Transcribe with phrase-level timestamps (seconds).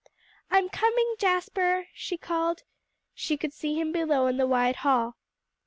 [0.49, 2.63] "I'm coming, Jasper," she called.
[3.13, 5.15] She could see him below in the wide hall.